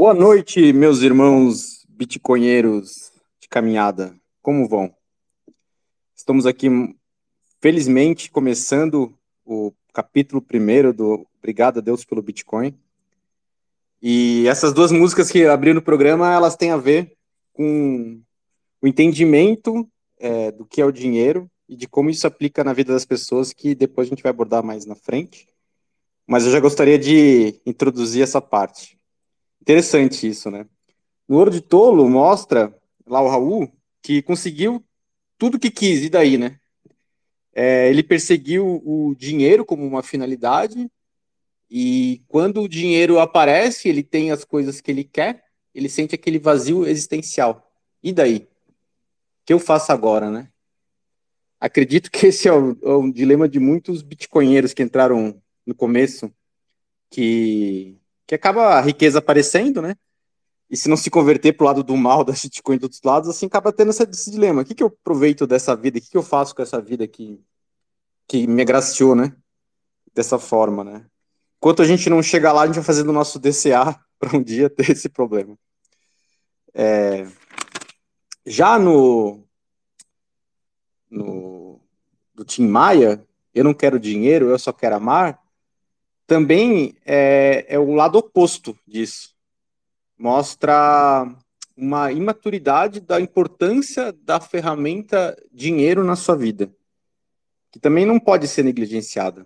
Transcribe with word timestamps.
Boa 0.00 0.14
noite, 0.14 0.72
meus 0.72 1.02
irmãos 1.02 1.84
bitcoinheiros 1.86 3.12
de 3.38 3.46
caminhada. 3.46 4.18
Como 4.40 4.66
vão? 4.66 4.90
Estamos 6.16 6.46
aqui, 6.46 6.70
felizmente, 7.60 8.30
começando 8.30 9.14
o 9.44 9.74
capítulo 9.92 10.40
primeiro 10.40 10.94
do 10.94 11.26
Obrigado 11.38 11.80
a 11.80 11.80
Deus 11.82 12.02
pelo 12.02 12.22
Bitcoin. 12.22 12.74
E 14.00 14.48
essas 14.48 14.72
duas 14.72 14.90
músicas 14.90 15.30
que 15.30 15.44
abriram 15.44 15.80
o 15.80 15.84
programa, 15.84 16.32
elas 16.32 16.56
têm 16.56 16.70
a 16.70 16.78
ver 16.78 17.14
com 17.52 18.22
o 18.80 18.88
entendimento 18.88 19.86
é, 20.18 20.50
do 20.50 20.64
que 20.64 20.80
é 20.80 20.84
o 20.86 20.90
dinheiro 20.90 21.46
e 21.68 21.76
de 21.76 21.86
como 21.86 22.08
isso 22.08 22.26
aplica 22.26 22.64
na 22.64 22.72
vida 22.72 22.94
das 22.94 23.04
pessoas, 23.04 23.52
que 23.52 23.74
depois 23.74 24.08
a 24.08 24.08
gente 24.08 24.22
vai 24.22 24.30
abordar 24.30 24.64
mais 24.64 24.86
na 24.86 24.94
frente. 24.94 25.46
Mas 26.26 26.46
eu 26.46 26.52
já 26.52 26.58
gostaria 26.58 26.98
de 26.98 27.60
introduzir 27.66 28.22
essa 28.22 28.40
parte. 28.40 28.98
Interessante 29.60 30.26
isso, 30.26 30.50
né? 30.50 30.66
No 31.28 31.36
Ouro 31.36 31.50
de 31.50 31.60
Tolo 31.60 32.08
mostra 32.08 32.74
lá 33.06 33.20
o 33.20 33.28
Raul 33.28 33.70
que 34.02 34.22
conseguiu 34.22 34.84
tudo 35.38 35.58
que 35.58 35.70
quis, 35.70 36.02
e 36.02 36.08
daí, 36.08 36.36
né? 36.36 36.58
É, 37.52 37.88
ele 37.88 38.02
perseguiu 38.02 38.82
o 38.84 39.14
dinheiro 39.14 39.64
como 39.64 39.86
uma 39.86 40.02
finalidade, 40.02 40.90
e 41.70 42.22
quando 42.26 42.62
o 42.62 42.68
dinheiro 42.68 43.18
aparece, 43.20 43.88
ele 43.88 44.02
tem 44.02 44.32
as 44.32 44.44
coisas 44.44 44.80
que 44.80 44.90
ele 44.90 45.04
quer, 45.04 45.44
ele 45.74 45.88
sente 45.88 46.14
aquele 46.14 46.38
vazio 46.38 46.86
existencial. 46.86 47.70
E 48.02 48.12
daí? 48.12 48.38
O 48.38 49.46
que 49.46 49.52
eu 49.52 49.58
faço 49.58 49.92
agora, 49.92 50.30
né? 50.30 50.48
Acredito 51.60 52.10
que 52.10 52.26
esse 52.26 52.48
é 52.48 52.52
o, 52.52 52.76
é 52.82 52.90
o 52.90 53.12
dilema 53.12 53.48
de 53.48 53.60
muitos 53.60 54.02
bitcoinheiros 54.02 54.72
que 54.72 54.82
entraram 54.82 55.40
no 55.64 55.74
começo, 55.74 56.32
que 57.10 57.99
que 58.30 58.34
acaba 58.36 58.76
a 58.76 58.80
riqueza 58.80 59.18
aparecendo, 59.18 59.82
né? 59.82 59.96
E 60.70 60.76
se 60.76 60.88
não 60.88 60.96
se 60.96 61.10
converter 61.10 61.52
para 61.52 61.64
o 61.64 61.66
lado 61.66 61.82
do 61.82 61.96
mal 61.96 62.22
da 62.22 62.32
shitcoin 62.32 62.76
dos 62.76 62.84
outros 62.84 63.02
lados, 63.02 63.28
assim 63.28 63.46
acaba 63.46 63.72
tendo 63.72 63.90
esse, 63.90 64.04
esse 64.04 64.30
dilema. 64.30 64.62
O 64.62 64.64
que, 64.64 64.72
que 64.72 64.84
eu 64.84 64.86
aproveito 64.86 65.48
dessa 65.48 65.74
vida? 65.74 65.98
O 65.98 66.00
que, 66.00 66.10
que 66.10 66.16
eu 66.16 66.22
faço 66.22 66.54
com 66.54 66.62
essa 66.62 66.80
vida 66.80 67.08
que, 67.08 67.44
que 68.28 68.46
me 68.46 68.62
agraciou, 68.62 69.16
né? 69.16 69.34
Dessa 70.14 70.38
forma, 70.38 70.84
né? 70.84 71.04
Enquanto 71.56 71.82
a 71.82 71.84
gente 71.84 72.08
não 72.08 72.22
chegar 72.22 72.52
lá, 72.52 72.62
a 72.62 72.66
gente 72.66 72.76
vai 72.76 72.84
fazendo 72.84 73.08
o 73.08 73.12
nosso 73.12 73.36
DCA 73.40 74.00
para 74.16 74.36
um 74.36 74.40
dia 74.44 74.70
ter 74.70 74.90
esse 74.90 75.08
problema. 75.08 75.58
É, 76.72 77.26
já 78.46 78.78
no, 78.78 79.44
no 81.10 81.80
do 82.32 82.44
Tim 82.44 82.68
Maia, 82.68 83.26
eu 83.52 83.64
não 83.64 83.74
quero 83.74 83.98
dinheiro, 83.98 84.50
eu 84.50 84.58
só 84.58 84.72
quero 84.72 84.94
amar 84.94 85.39
também 86.30 86.94
é, 87.04 87.66
é 87.68 87.76
o 87.76 87.92
lado 87.92 88.16
oposto 88.16 88.78
disso. 88.86 89.34
Mostra 90.16 91.26
uma 91.76 92.12
imaturidade 92.12 93.00
da 93.00 93.20
importância 93.20 94.12
da 94.12 94.38
ferramenta 94.38 95.36
dinheiro 95.52 96.04
na 96.04 96.14
sua 96.14 96.36
vida, 96.36 96.72
que 97.72 97.80
também 97.80 98.06
não 98.06 98.20
pode 98.20 98.46
ser 98.46 98.62
negligenciada. 98.62 99.44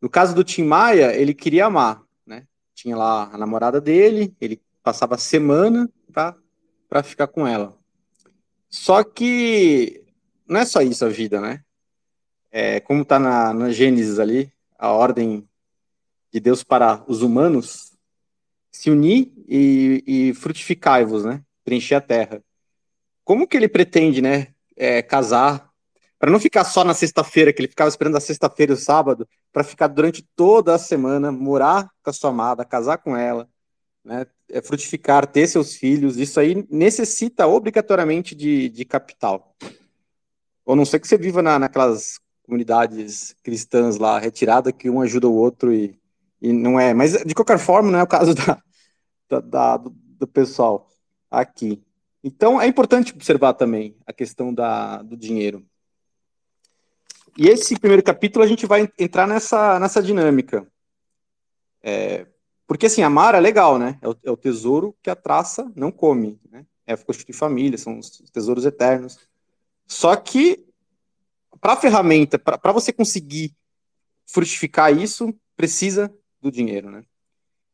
No 0.00 0.08
caso 0.08 0.32
do 0.32 0.44
Tim 0.44 0.62
Maia, 0.62 1.12
ele 1.12 1.34
queria 1.34 1.66
amar, 1.66 2.00
né? 2.24 2.46
Tinha 2.72 2.96
lá 2.96 3.28
a 3.32 3.36
namorada 3.36 3.80
dele, 3.80 4.32
ele 4.40 4.62
passava 4.84 5.16
a 5.16 5.18
semana 5.18 5.90
para 6.12 7.02
ficar 7.02 7.26
com 7.26 7.44
ela. 7.44 7.76
Só 8.70 9.02
que 9.02 10.04
não 10.46 10.60
é 10.60 10.64
só 10.64 10.82
isso 10.82 11.04
a 11.04 11.08
vida, 11.08 11.40
né? 11.40 11.64
É, 12.52 12.78
como 12.78 13.02
está 13.02 13.18
na, 13.18 13.52
na 13.52 13.72
Gênesis 13.72 14.20
ali, 14.20 14.52
a 14.78 14.92
ordem 14.92 15.48
de 16.32 16.40
Deus 16.40 16.62
para 16.62 17.04
os 17.06 17.22
humanos, 17.22 17.92
se 18.70 18.90
unir 18.90 19.32
e, 19.48 20.02
e 20.06 20.34
frutificai-vos, 20.34 21.24
né? 21.24 21.42
Preencher 21.64 21.94
a 21.94 22.00
terra. 22.00 22.42
Como 23.24 23.46
que 23.46 23.56
ele 23.56 23.68
pretende, 23.68 24.20
né? 24.20 24.48
É, 24.76 25.02
casar 25.02 25.66
para 26.18 26.30
não 26.30 26.40
ficar 26.40 26.64
só 26.64 26.82
na 26.82 26.94
sexta-feira, 26.94 27.52
que 27.52 27.60
ele 27.60 27.68
ficava 27.68 27.88
esperando 27.88 28.16
a 28.16 28.20
sexta-feira 28.20 28.72
e 28.72 28.74
o 28.74 28.78
sábado, 28.78 29.28
para 29.52 29.62
ficar 29.62 29.86
durante 29.86 30.26
toda 30.34 30.74
a 30.74 30.78
semana, 30.78 31.30
morar 31.30 31.90
com 32.02 32.10
a 32.10 32.12
sua 32.12 32.30
amada, 32.30 32.64
casar 32.64 32.98
com 32.98 33.16
ela, 33.16 33.48
né, 34.04 34.26
é 34.48 34.62
frutificar, 34.62 35.26
ter 35.26 35.46
seus 35.46 35.74
filhos, 35.74 36.16
isso 36.16 36.40
aí 36.40 36.66
necessita 36.70 37.46
obrigatoriamente 37.46 38.34
de, 38.34 38.68
de 38.68 38.84
capital. 38.84 39.54
Ou 40.64 40.74
não 40.74 40.84
sei 40.84 40.98
que 40.98 41.06
você 41.06 41.18
viva 41.18 41.42
na, 41.42 41.58
naquelas 41.58 42.18
comunidades 42.44 43.34
cristãs 43.42 43.98
lá, 43.98 44.18
retirada, 44.18 44.72
que 44.72 44.88
um 44.88 45.00
ajuda 45.00 45.28
o 45.28 45.34
outro 45.34 45.72
e, 45.72 45.98
e 46.40 46.52
não 46.52 46.78
é, 46.78 46.92
mas 46.92 47.12
de 47.24 47.34
qualquer 47.34 47.58
forma 47.58 47.90
não 47.90 47.98
é 47.98 48.02
o 48.02 48.06
caso 48.06 48.34
da, 48.34 48.62
da, 49.28 49.40
da 49.40 49.76
do, 49.76 50.26
pessoal 50.26 50.88
aqui. 51.30 51.82
Então 52.22 52.60
é 52.60 52.66
importante 52.66 53.12
observar 53.12 53.54
também 53.54 53.96
a 54.06 54.12
questão 54.12 54.52
da, 54.52 55.02
do 55.02 55.16
dinheiro. 55.16 55.64
E 57.38 57.48
esse 57.48 57.78
primeiro 57.78 58.02
capítulo 58.02 58.44
a 58.44 58.48
gente 58.48 58.66
vai 58.66 58.90
entrar 58.98 59.26
nessa, 59.26 59.78
nessa 59.78 60.02
dinâmica. 60.02 60.66
É, 61.82 62.26
porque 62.66 62.86
assim, 62.86 63.02
amar 63.02 63.34
é 63.34 63.40
legal, 63.40 63.78
né? 63.78 63.98
É 64.02 64.08
o, 64.08 64.16
é 64.24 64.30
o, 64.30 64.36
tesouro 64.36 64.96
que 65.02 65.10
a 65.10 65.14
traça 65.14 65.70
não 65.76 65.92
come, 65.92 66.40
né? 66.50 66.66
É 66.86 66.96
constituir 66.96 67.34
família, 67.34 67.78
são 67.78 67.98
os 67.98 68.10
tesouros 68.32 68.64
eternos. 68.64 69.18
Só 69.86 70.16
que 70.16 70.64
para 71.60 71.74
a 71.74 71.76
ferramenta, 71.76 72.38
para 72.38 72.72
você 72.72 72.92
conseguir 72.92 73.54
frutificar 74.26 74.96
isso, 74.96 75.34
precisa 75.56 76.12
do 76.40 76.50
dinheiro, 76.50 76.90
né? 76.90 77.04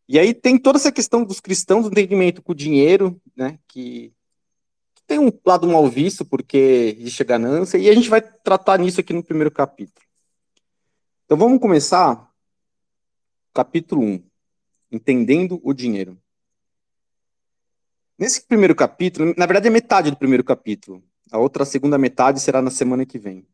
E 0.08 0.18
aí 0.18 0.34
tem 0.34 0.58
toda 0.58 0.78
essa 0.78 0.92
questão 0.92 1.24
dos 1.24 1.40
cristãos 1.40 1.84
do 1.84 1.90
entendimento 1.90 2.42
com 2.42 2.52
o 2.52 2.54
dinheiro, 2.54 3.20
né? 3.36 3.58
Que, 3.68 4.12
que 4.94 5.02
tem 5.06 5.18
um 5.18 5.32
lado 5.44 5.66
mal 5.66 5.88
visto 5.88 6.24
porque 6.24 6.96
existe 6.98 7.22
a 7.22 7.26
ganância, 7.26 7.78
e 7.78 7.88
a 7.88 7.94
gente 7.94 8.08
vai 8.08 8.20
tratar 8.20 8.78
nisso 8.78 9.00
aqui 9.00 9.12
no 9.12 9.22
primeiro 9.22 9.50
capítulo. 9.50 10.06
Então 11.24 11.36
vamos 11.36 11.60
começar 11.60 12.30
capítulo 13.54 14.02
1, 14.02 14.22
entendendo 14.90 15.60
o 15.62 15.72
dinheiro. 15.72 16.18
Nesse 18.18 18.42
primeiro 18.42 18.74
capítulo, 18.74 19.34
na 19.36 19.46
verdade 19.46 19.68
é 19.68 19.70
metade 19.70 20.10
do 20.10 20.16
primeiro 20.16 20.44
capítulo. 20.44 21.02
A 21.30 21.38
outra 21.38 21.64
segunda 21.64 21.96
metade 21.96 22.40
será 22.40 22.60
na 22.60 22.70
semana 22.70 23.06
que 23.06 23.18
vem. 23.18 23.46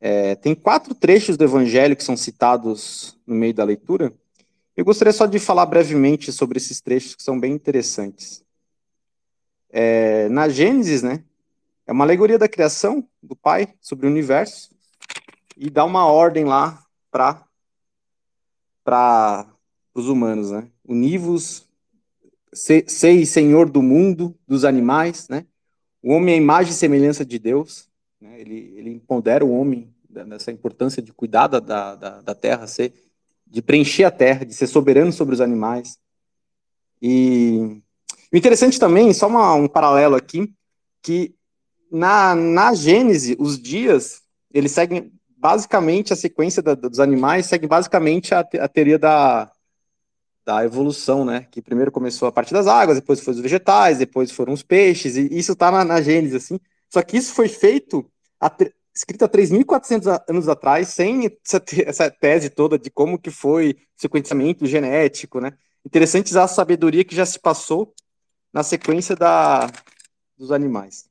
É, 0.00 0.34
tem 0.34 0.54
quatro 0.54 0.94
trechos 0.94 1.36
do 1.36 1.44
Evangelho 1.44 1.94
que 1.94 2.02
são 2.02 2.16
citados 2.16 3.18
no 3.26 3.34
meio 3.34 3.52
da 3.52 3.64
leitura. 3.64 4.12
Eu 4.74 4.84
gostaria 4.84 5.12
só 5.12 5.26
de 5.26 5.38
falar 5.38 5.66
brevemente 5.66 6.32
sobre 6.32 6.56
esses 6.56 6.80
trechos 6.80 7.14
que 7.14 7.22
são 7.22 7.38
bem 7.38 7.52
interessantes. 7.52 8.42
É, 9.68 10.28
na 10.30 10.48
Gênesis, 10.48 11.02
né, 11.02 11.22
é 11.86 11.92
uma 11.92 12.04
alegoria 12.04 12.38
da 12.38 12.48
criação 12.48 13.06
do 13.22 13.36
Pai 13.36 13.74
sobre 13.80 14.06
o 14.06 14.10
universo 14.10 14.70
e 15.56 15.68
dá 15.68 15.84
uma 15.84 16.06
ordem 16.06 16.44
lá 16.44 16.82
para 17.10 17.44
para 18.82 19.46
os 19.94 20.08
humanos, 20.08 20.50
né? 20.50 20.68
Univos, 20.84 21.68
sei 22.52 23.26
senhor 23.26 23.68
do 23.68 23.82
mundo, 23.82 24.34
dos 24.48 24.64
animais, 24.64 25.28
né? 25.28 25.46
O 26.02 26.12
homem 26.12 26.34
é 26.34 26.38
a 26.38 26.40
imagem 26.40 26.72
e 26.72 26.74
semelhança 26.74 27.24
de 27.24 27.38
Deus. 27.38 27.89
Né? 28.20 28.40
Ele, 28.40 28.74
ele 28.76 28.90
empodera 28.90 29.44
o 29.44 29.50
homem 29.50 29.94
nessa 30.08 30.50
importância 30.50 31.00
de 31.00 31.12
cuidar 31.12 31.46
da, 31.46 31.60
da, 31.60 32.20
da 32.20 32.34
terra, 32.34 32.66
ser, 32.66 32.92
de 33.46 33.62
preencher 33.62 34.04
a 34.04 34.10
terra, 34.10 34.44
de 34.44 34.54
ser 34.54 34.66
soberano 34.66 35.12
sobre 35.12 35.34
os 35.34 35.40
animais. 35.40 35.98
E 37.00 37.80
o 38.32 38.36
interessante 38.36 38.78
também, 38.78 39.12
só 39.12 39.28
uma, 39.28 39.54
um 39.54 39.68
paralelo 39.68 40.16
aqui, 40.16 40.52
que 41.02 41.34
na, 41.90 42.34
na 42.34 42.74
Gênese, 42.74 43.36
os 43.38 43.60
dias, 43.60 44.22
eles 44.52 44.72
seguem 44.72 45.12
basicamente 45.36 46.12
a 46.12 46.16
sequência 46.16 46.62
da, 46.62 46.74
dos 46.74 47.00
animais, 47.00 47.46
segue 47.46 47.66
basicamente 47.66 48.34
a, 48.34 48.40
a 48.40 48.68
teoria 48.68 48.98
da, 48.98 49.50
da 50.44 50.64
evolução, 50.64 51.24
né? 51.24 51.46
Que 51.50 51.62
primeiro 51.62 51.90
começou 51.90 52.28
a 52.28 52.32
partir 52.32 52.52
das 52.52 52.66
águas, 52.66 52.98
depois 52.98 53.20
foi 53.20 53.32
os 53.34 53.40
vegetais, 53.40 53.98
depois 53.98 54.30
foram 54.30 54.52
os 54.52 54.62
peixes, 54.62 55.16
e 55.16 55.28
isso 55.36 55.52
está 55.52 55.70
na, 55.70 55.84
na 55.84 56.02
Gênese, 56.02 56.36
assim. 56.36 56.60
Só 56.88 57.02
que 57.02 57.16
isso 57.16 57.32
foi 57.32 57.48
feito, 57.48 58.09
a, 58.40 58.50
escrito 58.94 59.24
há 59.24 59.28
3.400 59.28 60.22
anos 60.28 60.48
atrás, 60.48 60.88
sem 60.88 61.26
essa, 61.44 61.62
essa, 61.86 62.10
tese 62.10 62.50
toda 62.50 62.78
de 62.78 62.90
como 62.90 63.18
que 63.18 63.30
foi 63.30 63.76
sequenciamento 63.96 64.66
genético, 64.66 65.40
né? 65.40 65.52
Interessante 65.84 66.30
usar 66.30 66.44
a 66.44 66.48
sabedoria 66.48 67.04
que 67.04 67.14
já 67.14 67.24
se 67.24 67.38
passou 67.38 67.94
na 68.52 68.62
sequência 68.62 69.14
da, 69.14 69.70
dos 70.36 70.50
animais. 70.50 71.08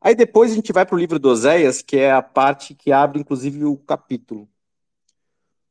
Aí 0.00 0.14
depois 0.14 0.52
a 0.52 0.54
gente 0.54 0.72
vai 0.72 0.86
para 0.86 0.94
o 0.94 0.98
livro 0.98 1.18
de 1.18 1.26
Oséias, 1.26 1.82
que 1.82 1.96
é 1.96 2.10
a 2.10 2.22
parte 2.22 2.74
que 2.74 2.92
abre, 2.92 3.18
inclusive, 3.18 3.64
o 3.64 3.76
capítulo. 3.76 4.48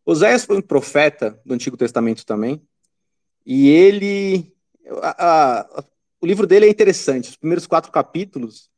Oséias 0.06 0.46
foi 0.46 0.58
um 0.58 0.62
profeta 0.62 1.40
do 1.46 1.54
Antigo 1.54 1.78
Testamento 1.78 2.26
também, 2.26 2.62
e 3.46 3.70
ele... 3.70 4.54
A, 5.02 5.62
a, 5.62 5.84
o 6.20 6.26
livro 6.26 6.48
dele 6.48 6.66
é 6.66 6.70
interessante. 6.70 7.30
Os 7.30 7.36
primeiros 7.36 7.68
quatro 7.68 7.92
capítulos, 7.92 8.70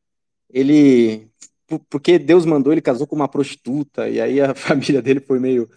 ele. 0.50 1.28
Porque 1.90 2.18
Deus 2.18 2.46
mandou, 2.46 2.74
ele 2.74 2.81
casou 2.81 3.06
com 3.06 3.16
uma 3.16 3.28
prostituta, 3.28 4.10
e 4.10 4.19
aí 4.19 4.42
a 4.42 4.54
família 4.56 5.01
dele 5.01 5.19
foi 5.19 5.40
meio, 5.40 5.69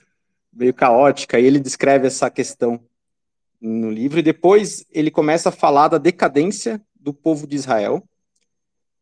meio 0.53 0.73
caótica, 0.73 1.39
e 1.39 1.45
ele 1.45 1.61
descreve 1.61 2.07
essa 2.07 2.31
questão 2.31 2.81
no 3.61 3.91
livro, 3.91 4.19
e 4.19 4.23
depois 4.23 4.85
ele 4.91 5.11
começa 5.11 5.51
a 5.51 5.53
falar 5.53 5.89
da 5.89 5.99
decadência 5.99 6.81
do 6.99 7.13
povo 7.13 7.47
de 7.47 7.57
Israel, 7.57 8.03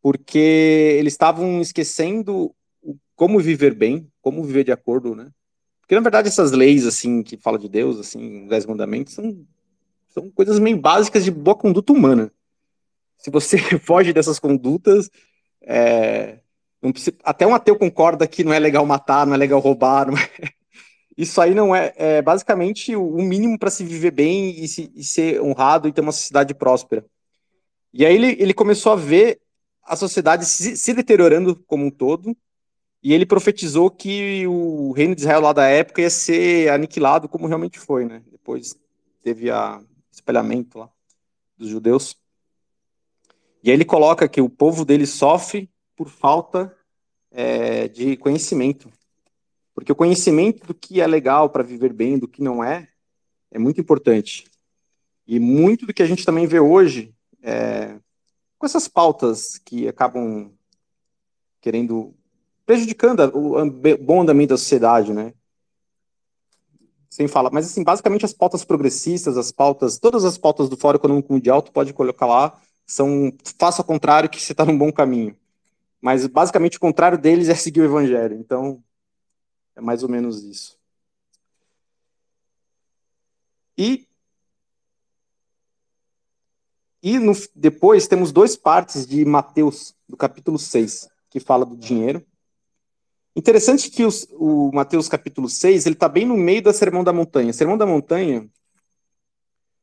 porque 0.01 0.97
eles 0.99 1.13
estavam 1.13 1.61
esquecendo 1.61 2.53
como 3.15 3.39
viver 3.39 3.73
bem, 3.73 4.07
como 4.21 4.43
viver 4.43 4.63
de 4.63 4.71
acordo, 4.71 5.15
né? 5.15 5.31
Porque 5.79 5.95
na 5.95 6.01
verdade 6.01 6.27
essas 6.27 6.51
leis 6.51 6.85
assim 6.85 7.21
que 7.23 7.37
fala 7.37 7.57
de 7.57 7.69
Deus, 7.69 7.99
assim, 7.99 8.47
dez 8.47 8.65
mandamentos 8.65 9.13
são 9.13 9.45
são 10.11 10.29
coisas 10.29 10.59
meio 10.59 10.77
básicas 10.77 11.23
de 11.23 11.31
boa 11.31 11.55
conduta 11.55 11.93
humana. 11.93 12.31
Se 13.17 13.31
você 13.31 13.57
foge 13.79 14.11
dessas 14.11 14.39
condutas, 14.39 15.09
é, 15.61 16.39
até 17.23 17.45
um 17.45 17.53
ateu 17.53 17.77
concorda 17.77 18.27
que 18.27 18.43
não 18.43 18.53
é 18.53 18.59
legal 18.59 18.85
matar, 18.85 19.25
não 19.25 19.33
é 19.33 19.37
legal 19.37 19.59
roubar. 19.59 20.07
É, 20.09 20.49
isso 21.17 21.39
aí 21.39 21.53
não 21.53 21.75
é, 21.75 21.93
é 21.95 22.21
basicamente 22.21 22.95
o 22.95 23.17
mínimo 23.17 23.57
para 23.57 23.69
se 23.69 23.83
viver 23.83 24.11
bem 24.11 24.63
e, 24.63 24.67
se, 24.67 24.91
e, 24.95 25.03
ser 25.03 25.41
honrado 25.41 25.87
e 25.87 25.91
ter 25.91 26.01
uma 26.01 26.11
sociedade 26.11 26.53
próspera. 26.53 27.05
E 27.93 28.05
aí 28.05 28.15
ele, 28.15 28.37
ele 28.39 28.53
começou 28.53 28.91
a 28.91 28.95
ver 28.95 29.39
a 29.83 29.95
sociedade 29.95 30.45
se, 30.45 30.77
se 30.77 30.93
deteriorando 30.93 31.55
como 31.67 31.85
um 31.85 31.91
todo, 31.91 32.35
e 33.03 33.13
ele 33.13 33.25
profetizou 33.25 33.89
que 33.89 34.45
o 34.47 34.91
reino 34.91 35.15
de 35.15 35.21
Israel 35.21 35.41
lá 35.41 35.53
da 35.53 35.67
época 35.67 36.01
ia 36.01 36.09
ser 36.09 36.69
aniquilado 36.69 37.27
como 37.27 37.47
realmente 37.47 37.79
foi, 37.79 38.05
né? 38.05 38.21
Depois 38.31 38.75
teve 39.23 39.49
a 39.49 39.81
espelhamento 40.11 40.77
lá 40.77 40.89
dos 41.57 41.69
judeus. 41.69 42.20
E 43.63 43.69
aí 43.69 43.75
ele 43.75 43.85
coloca 43.85 44.27
que 44.27 44.41
o 44.41 44.49
povo 44.49 44.83
dele 44.83 45.05
sofre 45.05 45.69
por 45.95 46.09
falta 46.09 46.75
é, 47.31 47.87
de 47.87 48.17
conhecimento. 48.17 48.91
Porque 49.73 49.91
o 49.91 49.95
conhecimento 49.95 50.65
do 50.67 50.73
que 50.73 50.99
é 50.99 51.07
legal 51.07 51.49
para 51.49 51.63
viver 51.63 51.93
bem, 51.93 52.17
do 52.17 52.27
que 52.27 52.41
não 52.41 52.63
é, 52.63 52.87
é 53.51 53.59
muito 53.59 53.79
importante. 53.79 54.45
E 55.27 55.39
muito 55.39 55.85
do 55.85 55.93
que 55.93 56.03
a 56.03 56.07
gente 56.07 56.25
também 56.25 56.47
vê 56.47 56.59
hoje, 56.59 57.13
é, 57.41 57.97
com 58.57 58.65
essas 58.65 58.87
pautas 58.87 59.57
que 59.57 59.87
acabam 59.87 60.51
querendo 61.59 62.13
prejudicando 62.65 63.19
o 63.35 63.69
bom 63.97 64.21
andamento 64.21 64.53
da 64.53 64.57
sociedade, 64.57 65.13
né? 65.13 65.33
sem 67.11 67.27
falar, 67.27 67.51
mas 67.51 67.65
assim, 67.65 67.83
basicamente 67.83 68.23
as 68.23 68.31
pautas 68.31 68.63
progressistas, 68.63 69.37
as 69.37 69.51
pautas, 69.51 69.99
todas 69.99 70.23
as 70.23 70.37
pautas 70.37 70.69
do 70.69 70.77
Fórum 70.77 70.95
Econômico 70.95 71.33
Mundial, 71.33 71.61
tu 71.61 71.69
pode 71.69 71.91
colocar 71.91 72.25
lá, 72.25 72.57
são, 72.91 73.33
faça 73.57 73.81
o 73.81 73.85
contrário 73.85 74.29
que 74.29 74.41
você 74.41 74.51
está 74.51 74.65
num 74.65 74.77
bom 74.77 74.91
caminho. 74.91 75.35
Mas 76.01 76.25
basicamente 76.27 76.77
o 76.77 76.79
contrário 76.79 77.17
deles 77.17 77.49
é 77.49 77.55
seguir 77.55 77.81
o 77.81 77.85
evangelho, 77.85 78.35
então 78.35 78.83
é 79.75 79.81
mais 79.81 80.03
ou 80.03 80.09
menos 80.09 80.43
isso. 80.43 80.77
E 83.77 84.07
e 87.03 87.17
no, 87.17 87.33
depois 87.55 88.07
temos 88.07 88.31
duas 88.31 88.55
partes 88.55 89.07
de 89.07 89.25
Mateus, 89.25 89.95
do 90.07 90.15
capítulo 90.15 90.59
6, 90.59 91.09
que 91.29 91.39
fala 91.39 91.65
do 91.65 91.75
dinheiro, 91.75 92.23
Interessante 93.33 93.89
que 93.89 94.03
os, 94.03 94.27
o 94.33 94.71
Mateus 94.73 95.07
capítulo 95.07 95.47
6, 95.47 95.85
ele 95.85 95.95
está 95.95 96.09
bem 96.09 96.25
no 96.25 96.35
meio 96.35 96.61
da 96.61 96.73
Sermão 96.73 97.01
da 97.01 97.13
Montanha. 97.13 97.53
Sermão 97.53 97.77
da 97.77 97.85
Montanha, 97.85 98.45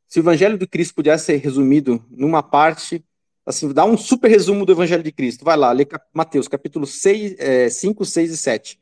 se 0.09 0.19
o 0.19 0.23
Evangelho 0.23 0.57
de 0.57 0.67
Cristo 0.67 0.95
pudesse 0.95 1.27
ser 1.27 1.37
resumido 1.37 2.03
numa 2.11 2.43
parte, 2.43 3.05
assim, 3.45 3.71
dá 3.73 3.85
um 3.85 3.97
super 3.97 4.29
resumo 4.29 4.65
do 4.65 4.73
Evangelho 4.73 5.03
de 5.03 5.13
Cristo. 5.13 5.45
Vai 5.45 5.57
lá, 5.57 5.71
lê 5.71 5.87
Mateus 6.15 6.49
capítulo 6.49 6.87
6, 6.87 7.37
é, 7.39 7.69
5, 7.69 8.05
6 8.05 8.33
e 8.33 8.37
7. 8.37 8.81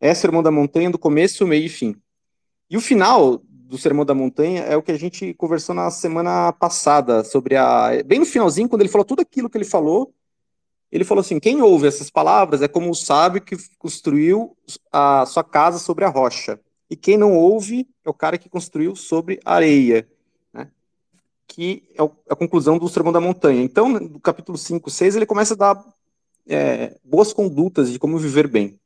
É 0.00 0.14
Sermão 0.14 0.42
da 0.42 0.52
Montanha 0.52 0.88
do 0.88 0.98
começo, 0.98 1.44
meio 1.46 1.66
e 1.66 1.68
fim. 1.68 1.96
E 2.70 2.76
o 2.76 2.80
final 2.80 3.42
do 3.42 3.76
Sermão 3.76 4.04
da 4.04 4.14
Montanha 4.14 4.62
é 4.62 4.76
o 4.76 4.82
que 4.82 4.92
a 4.92 4.98
gente 4.98 5.34
conversou 5.34 5.74
na 5.74 5.90
semana 5.90 6.52
passada, 6.52 7.24
sobre 7.24 7.56
a. 7.56 7.90
Bem 8.06 8.20
no 8.20 8.26
finalzinho, 8.26 8.68
quando 8.68 8.82
ele 8.82 8.88
falou 8.88 9.04
tudo 9.04 9.20
aquilo 9.20 9.50
que 9.50 9.58
ele 9.58 9.64
falou, 9.64 10.14
ele 10.92 11.04
falou 11.04 11.20
assim: 11.20 11.40
quem 11.40 11.60
ouve 11.60 11.88
essas 11.88 12.08
palavras 12.08 12.62
é 12.62 12.68
como 12.68 12.88
o 12.88 12.94
sábio 12.94 13.42
que 13.42 13.56
construiu 13.78 14.56
a 14.92 15.26
sua 15.26 15.42
casa 15.42 15.78
sobre 15.78 16.04
a 16.04 16.08
rocha. 16.08 16.60
E 16.88 16.94
quem 16.96 17.18
não 17.18 17.34
ouve 17.34 17.86
é 18.04 18.08
o 18.08 18.14
cara 18.14 18.38
que 18.38 18.48
construiu 18.48 18.94
sobre 18.94 19.40
areia. 19.44 20.08
Que 21.48 21.82
é 21.98 22.02
a 22.30 22.36
conclusão 22.36 22.78
do 22.78 22.88
Sermão 22.88 23.12
da 23.12 23.20
Montanha. 23.20 23.62
Então, 23.62 23.88
no 23.88 24.20
capítulo 24.20 24.56
5, 24.56 24.88
6, 24.88 25.16
ele 25.16 25.26
começa 25.26 25.54
a 25.54 25.56
dar 25.56 25.84
é, 26.46 26.96
boas 27.02 27.32
condutas 27.32 27.90
de 27.90 27.98
como 27.98 28.18
viver 28.18 28.46
bem. 28.46 28.78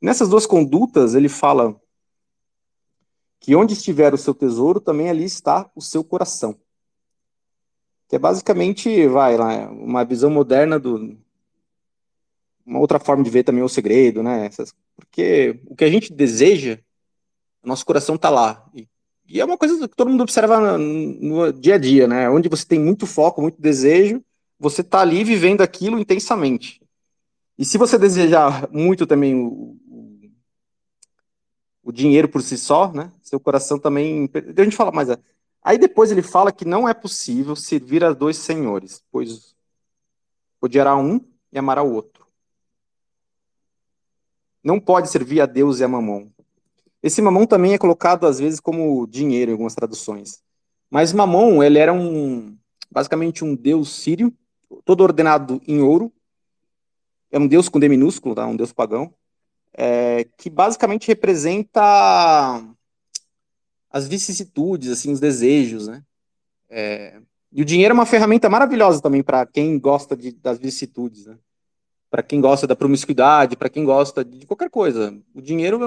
Nessas 0.00 0.28
duas 0.30 0.46
condutas, 0.46 1.14
ele 1.14 1.28
fala 1.28 1.78
que 3.40 3.54
onde 3.54 3.74
estiver 3.74 4.14
o 4.14 4.18
seu 4.18 4.32
tesouro, 4.32 4.80
também 4.80 5.10
ali 5.10 5.24
está 5.24 5.70
o 5.74 5.82
seu 5.82 6.02
coração 6.02 6.58
que 8.08 8.16
é 8.16 8.18
basicamente, 8.18 9.06
vai 9.08 9.36
lá, 9.36 9.68
uma 9.70 10.04
visão 10.04 10.30
moderna 10.30 10.78
do 10.78 11.16
uma 12.64 12.80
outra 12.80 12.98
forma 12.98 13.22
de 13.22 13.30
ver 13.30 13.44
também 13.44 13.62
o 13.62 13.68
segredo, 13.68 14.24
né? 14.24 14.50
Porque 14.96 15.60
o 15.66 15.76
que 15.76 15.84
a 15.84 15.90
gente 15.90 16.12
deseja, 16.12 16.80
nosso 17.62 17.86
coração 17.86 18.18
tá 18.18 18.28
lá. 18.28 18.68
E, 18.74 18.88
e, 19.28 19.40
é 19.40 19.44
uma 19.44 19.58
coisa 19.58 19.88
que 19.88 19.96
todo 19.96 20.10
mundo 20.10 20.22
observa 20.22 20.78
no, 20.78 20.78
no, 20.78 21.52
dia 21.52 21.74
a 21.74 21.78
dia, 21.78 22.06
né? 22.06 22.28
Onde 22.30 22.48
você 22.48 22.64
tem 22.64 22.80
muito 22.80 23.06
foco, 23.06 23.42
muito 23.42 23.60
desejo, 23.60 24.22
você 24.58 24.82
tá 24.82 25.00
ali 25.00 25.24
vivendo 25.24 25.60
aquilo 25.60 25.98
intensamente. 25.98 26.80
E 27.58 27.64
se 27.64 27.78
você 27.78 27.98
desejar 27.98 28.68
muito 28.70 29.06
também 29.06 29.34
o, 29.34 29.76
o, 29.88 30.30
o 31.84 31.92
dinheiro 31.92 32.28
por 32.28 32.42
si 32.42 32.56
só, 32.56 32.92
né? 32.92 33.10
Seu 33.22 33.40
coração 33.40 33.78
também. 33.78 34.30
A 34.56 34.62
gente 34.62 34.76
fala 34.76 34.92
mais. 34.92 35.08
Aí 35.62 35.78
depois 35.78 36.12
ele 36.12 36.22
fala 36.22 36.52
que 36.52 36.64
não 36.64 36.88
é 36.88 36.94
possível 36.94 37.56
servir 37.56 38.04
a 38.04 38.12
dois 38.12 38.36
senhores, 38.36 39.02
pois 39.10 39.54
odiará 40.60 40.96
um 40.96 41.20
e 41.52 41.58
amará 41.58 41.82
o 41.82 41.92
outro. 41.92 42.26
Não 44.62 44.78
pode 44.80 45.10
servir 45.10 45.40
a 45.40 45.46
Deus 45.46 45.80
e 45.80 45.84
a 45.84 45.88
mamão. 45.88 46.32
Esse 47.06 47.22
mamão 47.22 47.46
também 47.46 47.72
é 47.72 47.78
colocado 47.78 48.26
às 48.26 48.40
vezes 48.40 48.58
como 48.58 49.06
dinheiro 49.06 49.52
em 49.52 49.54
algumas 49.54 49.76
traduções. 49.76 50.42
Mas 50.90 51.12
mamão, 51.12 51.62
ele 51.62 51.78
era 51.78 51.92
um 51.92 52.58
basicamente 52.90 53.44
um 53.44 53.54
deus 53.54 53.94
sírio, 53.94 54.34
todo 54.84 55.02
ordenado 55.02 55.62
em 55.68 55.80
ouro. 55.80 56.12
É 57.30 57.38
um 57.38 57.46
deus 57.46 57.68
com 57.68 57.78
D 57.78 57.88
minúsculo, 57.88 58.34
tá? 58.34 58.44
um 58.44 58.56
deus 58.56 58.72
pagão, 58.72 59.14
é, 59.72 60.24
que 60.36 60.50
basicamente 60.50 61.06
representa 61.06 61.80
as 63.88 64.08
vicissitudes, 64.08 64.90
assim, 64.90 65.12
os 65.12 65.20
desejos, 65.20 65.86
né? 65.86 66.02
É, 66.68 67.20
e 67.52 67.62
o 67.62 67.64
dinheiro 67.64 67.92
é 67.92 67.94
uma 67.94 68.04
ferramenta 68.04 68.48
maravilhosa 68.48 69.00
também 69.00 69.22
para 69.22 69.46
quem 69.46 69.78
gosta 69.78 70.16
de, 70.16 70.32
das 70.32 70.58
vicissitudes, 70.58 71.26
né? 71.26 71.38
Para 72.08 72.22
quem 72.22 72.40
gosta 72.40 72.66
da 72.66 72.76
promiscuidade, 72.76 73.56
para 73.56 73.68
quem 73.68 73.84
gosta 73.84 74.24
de 74.24 74.46
qualquer 74.46 74.70
coisa. 74.70 75.16
O 75.34 75.42
dinheiro 75.42 75.78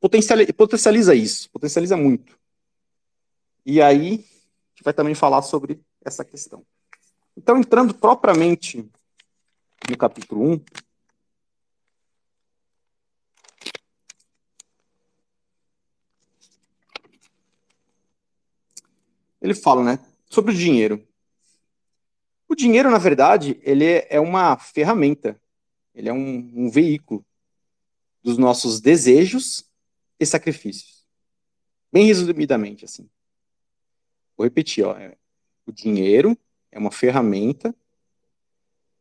potencializa 0.00 1.14
isso, 1.14 1.50
potencializa 1.50 1.96
muito. 1.96 2.38
E 3.64 3.80
aí, 3.80 4.06
a 4.06 4.10
gente 4.12 4.84
vai 4.84 4.92
também 4.92 5.14
falar 5.14 5.42
sobre 5.42 5.80
essa 6.04 6.24
questão. 6.24 6.64
Então, 7.36 7.56
entrando 7.56 7.94
propriamente 7.94 8.88
no 9.88 9.96
capítulo 9.96 10.52
1, 10.52 10.60
ele 19.40 19.54
fala, 19.54 19.82
né, 19.82 19.98
sobre 20.28 20.52
o 20.52 20.56
dinheiro. 20.56 21.04
O 22.52 22.54
dinheiro, 22.54 22.90
na 22.90 22.98
verdade, 22.98 23.58
ele 23.62 23.86
é 24.10 24.20
uma 24.20 24.58
ferramenta, 24.58 25.40
ele 25.94 26.10
é 26.10 26.12
um, 26.12 26.52
um 26.54 26.68
veículo 26.68 27.24
dos 28.22 28.36
nossos 28.36 28.78
desejos 28.78 29.64
e 30.20 30.26
sacrifícios. 30.26 31.06
Bem 31.90 32.04
resumidamente, 32.04 32.84
assim. 32.84 33.08
Vou 34.36 34.44
repetir, 34.44 34.84
ó. 34.84 34.94
É, 34.94 35.16
o 35.64 35.72
dinheiro 35.72 36.36
é 36.70 36.78
uma 36.78 36.90
ferramenta, 36.90 37.74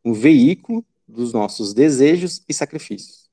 um 0.01 0.13
veículo 0.13 0.85
dos 1.05 1.33
nossos 1.33 1.73
desejos 1.73 2.41
e 2.47 2.53
sacrifícios. 2.53 3.29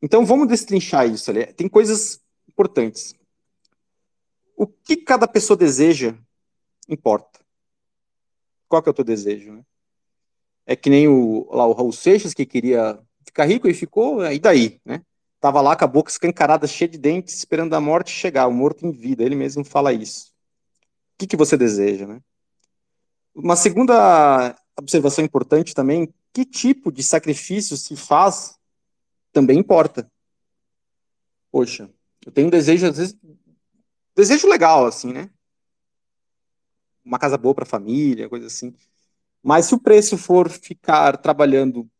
Então 0.00 0.24
vamos 0.24 0.46
destrinchar 0.46 1.08
isso. 1.08 1.28
Ali. 1.28 1.44
Tem 1.54 1.68
coisas 1.68 2.20
importantes 2.48 3.16
o 4.56 4.64
que 4.64 4.96
cada 4.96 5.26
pessoa 5.26 5.56
deseja 5.56 6.16
importa. 6.88 7.47
Qual 8.68 8.82
que 8.82 8.88
é 8.88 8.92
o 8.92 8.94
teu 8.94 9.04
desejo, 9.04 9.52
né? 9.52 9.62
É 10.66 10.76
que 10.76 10.90
nem 10.90 11.08
o, 11.08 11.48
lá, 11.50 11.66
o 11.66 11.72
Raul 11.72 11.92
Seixas, 11.92 12.34
que 12.34 12.44
queria 12.44 12.98
ficar 13.24 13.46
rico 13.46 13.68
e 13.68 13.74
ficou, 13.74 14.24
e 14.24 14.38
daí, 14.38 14.80
né? 14.84 15.02
Tava 15.40 15.60
lá 15.60 15.76
com 15.76 15.84
a 15.84 15.88
boca 15.88 16.10
escancarada, 16.10 16.66
cheia 16.66 16.88
de 16.88 16.98
dentes, 16.98 17.36
esperando 17.36 17.74
a 17.74 17.80
morte 17.80 18.10
chegar, 18.10 18.46
o 18.48 18.52
morto 18.52 18.84
em 18.84 18.90
vida. 18.90 19.22
Ele 19.22 19.36
mesmo 19.36 19.64
fala 19.64 19.92
isso. 19.92 20.32
O 21.14 21.18
que, 21.18 21.26
que 21.26 21.36
você 21.36 21.56
deseja, 21.56 22.06
né? 22.06 22.20
Uma 23.34 23.56
segunda 23.56 24.56
observação 24.76 25.24
importante 25.24 25.74
também, 25.74 26.12
que 26.32 26.44
tipo 26.44 26.90
de 26.90 27.02
sacrifício 27.02 27.76
se 27.76 27.96
faz 27.96 28.58
também 29.32 29.58
importa. 29.58 30.10
Poxa, 31.50 31.88
eu 32.26 32.32
tenho 32.32 32.48
um 32.48 32.50
desejo, 32.50 32.86
às 32.86 32.96
vezes, 32.96 33.16
desejo 34.14 34.48
legal, 34.48 34.86
assim, 34.86 35.12
né? 35.12 35.30
Uma 37.08 37.18
casa 37.18 37.38
boa 37.38 37.54
para 37.54 37.64
a 37.64 37.66
família, 37.66 38.28
coisa 38.28 38.46
assim. 38.46 38.74
Mas 39.42 39.66
se 39.66 39.74
o 39.74 39.80
preço 39.80 40.18
for 40.18 40.50
ficar 40.50 41.16
trabalhando 41.16 41.90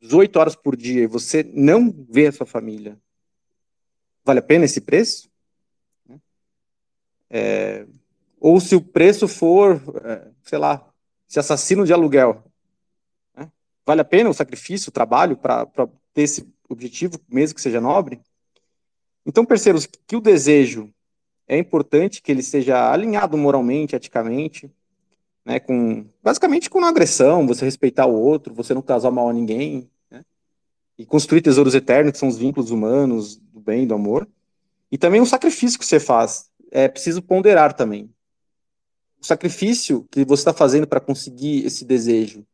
18 0.00 0.38
horas 0.38 0.54
por 0.54 0.76
dia 0.76 1.02
e 1.02 1.06
você 1.06 1.42
não 1.54 1.90
vê 2.08 2.26
a 2.26 2.32
sua 2.32 2.46
família, 2.46 3.00
vale 4.22 4.40
a 4.40 4.42
pena 4.42 4.66
esse 4.66 4.82
preço? 4.82 5.30
É, 7.30 7.86
ou 8.38 8.60
se 8.60 8.76
o 8.76 8.80
preço 8.80 9.26
for, 9.26 9.82
é, 10.04 10.30
sei 10.42 10.58
lá, 10.58 10.86
se 11.26 11.38
assassino 11.38 11.84
de 11.84 11.92
aluguel, 11.92 12.44
né? 13.34 13.50
vale 13.86 14.02
a 14.02 14.04
pena 14.04 14.30
o 14.30 14.34
sacrifício, 14.34 14.90
o 14.90 14.92
trabalho 14.92 15.36
para 15.36 15.66
ter 16.12 16.22
esse 16.22 16.46
objetivo, 16.68 17.18
mesmo 17.26 17.54
que 17.54 17.62
seja 17.62 17.80
nobre? 17.80 18.20
Então 19.24 19.44
percebamos 19.46 19.86
que 19.86 20.16
o 20.16 20.20
desejo 20.20 20.92
é 21.48 21.56
importante 21.56 22.20
que 22.20 22.30
ele 22.30 22.42
seja 22.42 22.92
alinhado 22.92 23.36
moralmente, 23.38 23.96
eticamente, 23.96 24.70
né, 25.44 25.58
com 25.58 26.04
basicamente 26.22 26.68
com 26.68 26.84
agressão, 26.84 27.46
você 27.46 27.64
respeitar 27.64 28.06
o 28.06 28.14
outro, 28.14 28.54
você 28.54 28.74
não 28.74 28.82
causar 28.82 29.10
mal 29.10 29.30
a 29.30 29.32
ninguém, 29.32 29.90
né, 30.10 30.22
e 30.98 31.06
construir 31.06 31.40
tesouros 31.40 31.74
eternos, 31.74 32.12
que 32.12 32.18
são 32.18 32.28
os 32.28 32.36
vínculos 32.36 32.70
humanos 32.70 33.36
do 33.36 33.60
bem, 33.60 33.86
do 33.86 33.94
amor, 33.94 34.28
e 34.92 34.98
também 34.98 35.22
o 35.22 35.26
sacrifício 35.26 35.78
que 35.78 35.86
você 35.86 35.98
faz, 35.98 36.50
é 36.70 36.86
preciso 36.86 37.22
ponderar 37.22 37.72
também. 37.72 38.10
O 39.20 39.26
sacrifício 39.26 40.06
que 40.10 40.24
você 40.24 40.42
está 40.42 40.52
fazendo 40.52 40.86
para 40.86 41.00
conseguir 41.00 41.64
esse 41.64 41.84
desejo, 41.84 42.46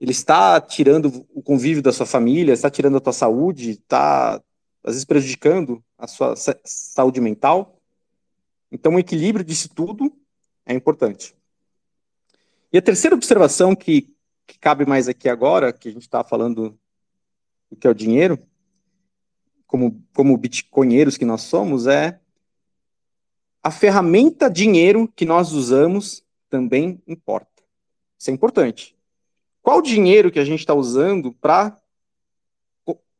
ele 0.00 0.12
está 0.12 0.60
tirando 0.60 1.26
o 1.34 1.42
convívio 1.42 1.82
da 1.82 1.92
sua 1.92 2.06
família, 2.06 2.52
está 2.52 2.70
tirando 2.70 2.96
a 2.96 3.00
tua 3.00 3.12
saúde, 3.12 3.72
está 3.72 4.40
às 4.82 4.94
vezes 4.94 5.04
prejudicando 5.04 5.82
a 5.98 6.06
sua 6.06 6.34
saúde 6.64 7.20
mental. 7.20 7.79
Então, 8.70 8.94
o 8.94 8.98
equilíbrio 8.98 9.44
disso 9.44 9.68
tudo 9.68 10.12
é 10.64 10.74
importante. 10.74 11.34
E 12.72 12.78
a 12.78 12.82
terceira 12.82 13.16
observação 13.16 13.74
que, 13.74 14.14
que 14.46 14.58
cabe 14.58 14.86
mais 14.86 15.08
aqui 15.08 15.28
agora, 15.28 15.72
que 15.72 15.88
a 15.88 15.92
gente 15.92 16.02
está 16.02 16.22
falando 16.22 16.78
do 17.68 17.76
que 17.76 17.86
é 17.86 17.90
o 17.90 17.94
dinheiro, 17.94 18.38
como, 19.66 20.02
como 20.14 20.36
bitcoinheiros 20.36 21.16
que 21.16 21.24
nós 21.24 21.42
somos, 21.42 21.86
é 21.86 22.20
a 23.62 23.70
ferramenta 23.70 24.50
dinheiro 24.50 25.06
que 25.14 25.24
nós 25.24 25.52
usamos 25.52 26.24
também 26.48 27.02
importa. 27.06 27.62
Isso 28.18 28.30
é 28.30 28.32
importante. 28.32 28.96
Qual 29.62 29.82
dinheiro 29.82 30.30
que 30.30 30.38
a 30.38 30.44
gente 30.44 30.60
está 30.60 30.74
usando 30.74 31.32
para 31.32 31.76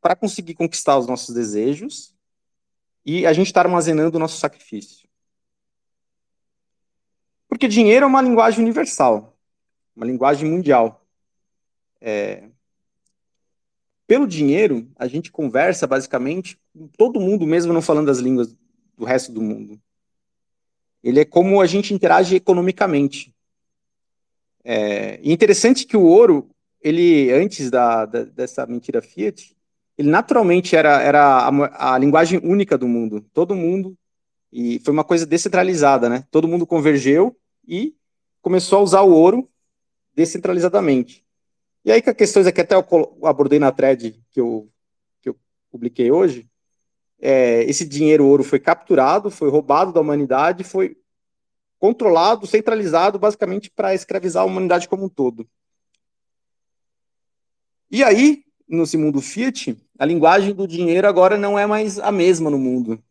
para 0.01 0.15
conseguir 0.15 0.55
conquistar 0.55 0.97
os 0.97 1.05
nossos 1.05 1.33
desejos 1.35 2.15
e 3.05 3.23
a 3.27 3.33
gente 3.33 3.47
está 3.47 3.61
armazenando 3.61 4.17
o 4.17 4.19
nosso 4.19 4.39
sacrifício? 4.39 5.07
Porque 7.51 7.67
dinheiro 7.67 8.05
é 8.05 8.07
uma 8.07 8.21
linguagem 8.21 8.63
universal 8.63 9.31
uma 9.95 10.05
linguagem 10.05 10.49
mundial. 10.49 11.05
É... 11.99 12.49
Pelo 14.07 14.27
dinheiro, 14.27 14.89
a 14.97 15.07
gente 15.07 15.31
conversa 15.31 15.87
basicamente 15.87 16.59
com 16.73 16.87
todo 16.87 17.19
mundo, 17.19 17.45
mesmo 17.45 17.71
não 17.71 17.81
falando 17.81 18.09
as 18.09 18.17
línguas 18.17 18.55
do 18.97 19.05
resto 19.05 19.31
do 19.31 19.41
mundo. 19.41 19.79
Ele 21.03 21.19
é 21.19 21.25
como 21.25 21.61
a 21.61 21.65
gente 21.65 21.93
interage 21.93 22.35
economicamente. 22.35 23.33
É 24.63 25.19
interessante 25.23 25.85
que 25.85 25.97
o 25.97 26.03
ouro, 26.03 26.49
ele 26.81 27.31
antes 27.31 27.71
da, 27.71 28.05
da, 28.05 28.23
dessa 28.23 28.65
mentira 28.65 29.01
Fiat, 29.01 29.55
ele 29.97 30.09
naturalmente 30.09 30.75
era, 30.75 31.01
era 31.01 31.47
a, 31.47 31.93
a, 31.93 31.97
linguagem 31.97 32.39
única 32.43 32.77
do 32.77 32.87
mundo. 32.87 33.21
Todo 33.33 33.55
mundo, 33.55 33.97
e 34.51 34.79
foi 34.79 34.93
uma 34.93 35.03
coisa 35.03 35.25
descentralizada, 35.25 36.09
né? 36.09 36.25
Todo 36.29 36.47
mundo 36.47 36.67
convergeu 36.67 37.35
e 37.67 37.95
começou 38.41 38.79
a 38.79 38.81
usar 38.81 39.01
o 39.01 39.13
ouro 39.13 39.49
descentralizadamente. 40.13 41.25
E 41.83 41.91
aí, 41.91 42.01
com 42.01 42.13
questões 42.13 42.45
aqui 42.45 42.61
até 42.61 42.75
eu 42.75 42.85
abordei 43.23 43.59
na 43.59 43.71
thread 43.71 44.21
que 44.29 44.39
eu, 44.39 44.69
que 45.21 45.29
eu 45.29 45.35
publiquei 45.71 46.11
hoje, 46.11 46.49
é, 47.19 47.63
esse 47.63 47.87
dinheiro 47.87 48.25
ouro 48.25 48.43
foi 48.43 48.59
capturado, 48.59 49.29
foi 49.29 49.49
roubado 49.49 49.91
da 49.91 50.01
humanidade, 50.01 50.63
foi 50.63 50.97
controlado, 51.79 52.45
centralizado, 52.45 53.17
basicamente 53.17 53.69
para 53.69 53.93
escravizar 53.93 54.43
a 54.43 54.45
humanidade 54.45 54.87
como 54.87 55.05
um 55.05 55.09
todo. 55.09 55.47
E 57.89 58.03
aí, 58.03 58.43
nesse 58.67 58.97
mundo 58.97 59.21
Fiat, 59.21 59.77
a 59.99 60.05
linguagem 60.05 60.53
do 60.53 60.67
dinheiro 60.67 61.07
agora 61.07 61.37
não 61.37 61.57
é 61.57 61.65
mais 61.65 61.99
a 61.99 62.11
mesma 62.11 62.49
no 62.49 62.57
mundo. 62.57 63.03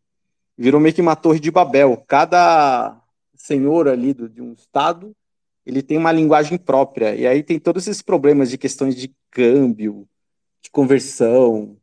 Virou 0.57 0.81
meio 0.81 0.95
que 0.95 1.01
uma 1.01 1.17
torre 1.17 1.41
de 1.41 1.51
Babel. 1.51 2.03
Cada 2.07 3.00
senhor 3.41 3.89
ali 3.89 4.15
do, 4.15 4.29
de 4.29 4.41
um 4.41 4.53
estado 4.53 5.15
ele 5.65 5.83
tem 5.83 5.99
uma 5.99 6.13
linguagem 6.13 6.59
própria. 6.59 7.15
E 7.15 7.27
aí 7.27 7.43
tem 7.43 7.59
todos 7.59 7.87
esses 7.87 8.03
problemas 8.03 8.51
de 8.51 8.59
questões 8.59 8.95
de 8.95 9.15
câmbio, 9.31 10.09
de 10.63 10.71
conversão, 10.71 11.77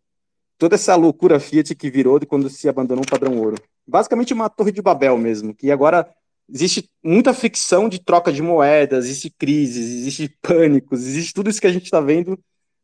toda 0.58 0.76
essa 0.76 0.96
loucura 0.96 1.40
Fiat 1.40 1.74
que 1.76 1.90
virou 1.90 2.20
de 2.20 2.26
quando 2.26 2.50
se 2.50 2.68
abandonou 2.68 3.04
o 3.04 3.10
padrão 3.10 3.38
ouro. 3.38 3.58
Basicamente 3.88 4.34
uma 4.34 4.50
torre 4.50 4.72
de 4.72 4.82
Babel 4.82 5.18
mesmo, 5.18 5.54
que 5.56 5.72
agora 5.72 6.10
existe 6.50 6.90
muita 7.04 7.34
fricção 7.34 7.88
de 7.88 8.00
troca 8.00 8.32
de 8.32 8.42
moedas, 8.42 9.06
existe 9.06 9.30
crises, 9.30 10.02
existe 10.02 10.38
pânicos, 10.42 11.06
existe 11.06 11.34
tudo 11.34 11.50
isso 11.50 11.62
que 11.62 11.68
a 11.68 11.72
gente 11.72 11.86
está 11.86 12.02
vendo 12.02 12.38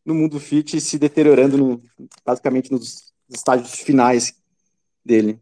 no 0.06 0.14
mundo 0.14 0.40
Fiat 0.40 0.80
se 0.80 0.98
deteriorando 0.98 1.58
no, 1.58 1.82
basicamente 2.26 2.72
nos 2.72 3.14
estágios 3.30 3.74
finais 3.80 4.34
dele. 5.04 5.40